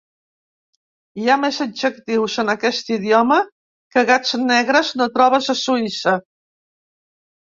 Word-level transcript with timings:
Hi 1.23 1.27
ha 1.29 1.35
més 1.41 1.59
adjectius 1.65 2.37
en 2.43 2.49
aquest 2.55 2.89
idioma 2.95 3.37
que 3.97 4.07
gats 4.11 4.35
negres 4.47 4.91
no 5.03 5.09
trobes 5.19 5.53
a 5.57 5.61
Suïssa. 5.65 6.17